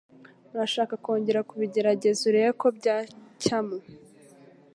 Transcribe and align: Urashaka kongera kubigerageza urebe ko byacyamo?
Urashaka 0.53 0.93
kongera 1.03 1.47
kubigerageza 1.49 2.21
urebe 2.29 2.51
ko 2.61 2.67
byacyamo? 2.77 3.77